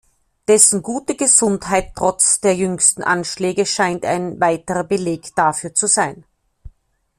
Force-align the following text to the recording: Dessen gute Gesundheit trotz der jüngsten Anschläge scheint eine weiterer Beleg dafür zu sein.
Dessen 0.47 0.81
gute 0.81 1.13
Gesundheit 1.15 1.91
trotz 1.95 2.39
der 2.41 2.55
jüngsten 2.55 3.03
Anschläge 3.03 3.67
scheint 3.67 4.03
eine 4.03 4.39
weiterer 4.39 4.83
Beleg 4.83 5.35
dafür 5.35 5.75
zu 5.75 5.85
sein. 5.85 6.23